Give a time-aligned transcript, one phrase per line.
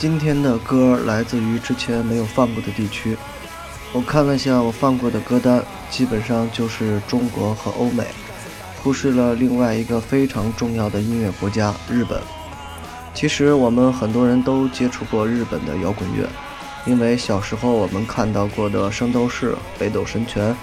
[0.00, 3.14] 今天的歌来自于之前没有放过的地区。
[3.92, 8.06] 我看了下我放过的歌单，基本上就是中国和欧美，
[8.82, 12.18] 忽视了另外一个非常重要的音乐国家——日本。
[13.12, 16.26] 其实我们很多人都接触过日本的摇滚乐，
[16.86, 20.48] 因为小时候我们看到过的《圣斗士》《北斗神拳》《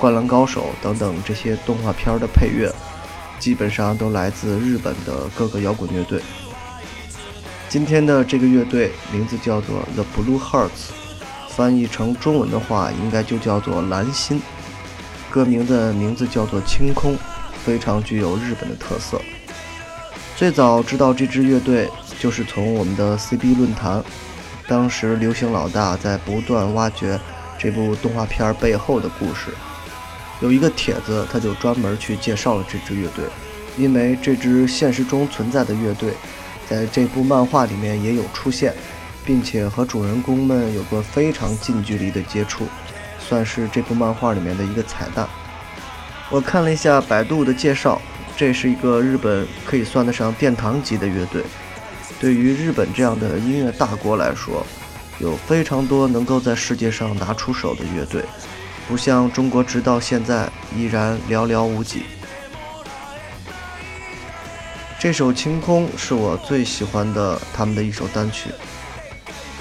[0.00, 2.68] 灌篮高手》等等这些动画片的配乐，
[3.38, 6.20] 基本上都来自日本的各个摇滚乐队。
[7.70, 10.90] 今天的这个乐队名字叫做 The Blue Hearts，
[11.50, 14.42] 翻译成中文的话应该就叫做蓝心。
[15.30, 17.16] 歌名的名字叫做清空，
[17.64, 19.22] 非常具有日本的特色。
[20.36, 21.88] 最早知道这支乐队
[22.18, 24.02] 就是从我们的 CB 论坛，
[24.66, 27.20] 当时流行老大在不断挖掘
[27.56, 29.52] 这部动画片背后的故事。
[30.40, 33.26] 有一个帖子，他就专门去介绍了这支乐队，
[33.78, 36.14] 因为这支现实中存在的乐队。
[36.70, 38.72] 在这部漫画里面也有出现，
[39.24, 42.68] 并且和主人公们有过非常近距离的接触，
[43.18, 45.28] 算是这部漫画里面的一个彩蛋。
[46.30, 48.00] 我看了一下百度的介绍，
[48.36, 51.42] 这是一个日本可以算得上殿堂级的乐队。
[52.20, 54.64] 对于日本这样的音乐大国来说，
[55.18, 58.24] 有非常多能够在世界上拿出手的乐队，
[58.86, 62.04] 不像中国，直到现在依然寥寥无几。
[65.00, 68.50] 这首《清空》是我最喜欢的他们的一首单曲，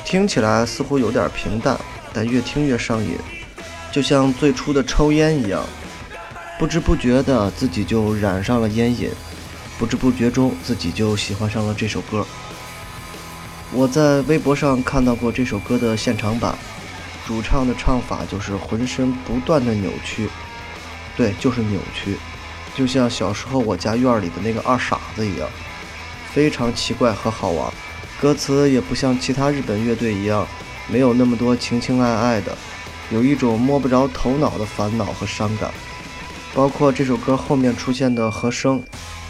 [0.04, 1.80] 听起来似乎有点平淡，
[2.12, 3.18] 但越听越上瘾，
[3.90, 5.64] 就像最初的抽烟一样，
[6.60, 9.10] 不知不觉的自己就染上了烟瘾，
[9.78, 12.28] 不知不觉中自己就喜欢上了这首歌。
[13.72, 16.54] 我在微博上看到过这首歌的现场版，
[17.26, 20.30] 主唱的唱法就是浑身不断的扭曲，
[21.16, 22.18] 对，就是扭曲。
[22.80, 25.50] 就像小时候我家院里的那个二傻子一样，
[26.32, 27.70] 非常奇怪和好玩。
[28.22, 30.48] 歌词也不像其他日本乐队一样，
[30.88, 32.58] 没有那么多情情爱爱的，
[33.12, 35.70] 有一种摸不着头脑的烦恼和伤感。
[36.54, 38.82] 包括这首歌后面出现的和声，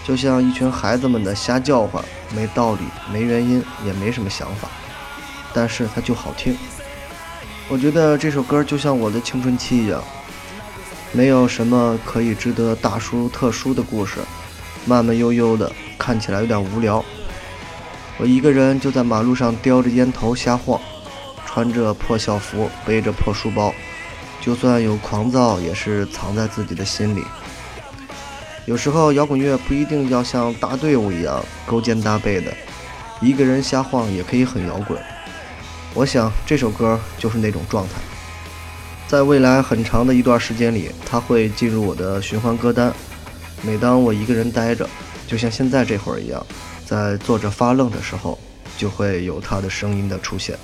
[0.05, 2.81] 就像一群孩子们的瞎叫唤，没道理、
[3.11, 4.69] 没原因，也没什么想法，
[5.55, 6.55] 但是它就好听。
[7.67, 10.03] 我觉得这首歌就像我的青春期一样。
[11.11, 14.19] 没有什么可以值得大书特书的故事，
[14.85, 17.03] 慢慢悠悠的，看起来有点无聊。
[18.17, 20.79] 我一个人就在马路上叼着烟头瞎晃，
[21.45, 23.73] 穿着破校服，背着破书包，
[24.39, 27.23] 就算有狂躁，也是藏在自己的心里。
[28.65, 32.53] 有时候摇滚乐不一定要像大队伍一样勾肩搭背的，
[33.19, 35.01] 一个人瞎晃也可以很摇滚。
[35.95, 37.93] 我想这首歌就是那种状态。
[39.09, 42.93] 在未来很长的一段时间里，它会进入我的循环歌单。
[43.63, 44.87] 每当我一个人呆着，
[45.25, 46.45] 就像现在这会儿一样，
[46.85, 48.37] 在坐着发愣的时候，
[48.77, 50.55] 就会有它的声音的出现。